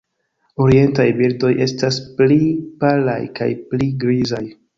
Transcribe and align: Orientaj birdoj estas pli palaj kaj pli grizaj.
Orientaj 0.63 1.05
birdoj 1.19 1.51
estas 1.65 1.99
pli 2.17 2.39
palaj 2.85 3.19
kaj 3.37 3.51
pli 3.75 3.93
grizaj. 4.07 4.43